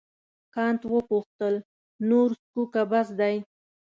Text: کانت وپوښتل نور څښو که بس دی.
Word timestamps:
کانت 0.53 0.81
وپوښتل 0.93 1.55
نور 2.09 2.29
څښو 2.41 2.63
که 2.73 2.81
بس 2.91 3.07
دی. 3.19 3.35